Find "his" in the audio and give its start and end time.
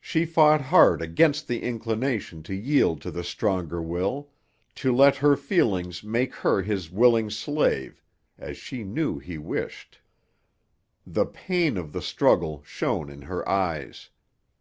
6.62-6.88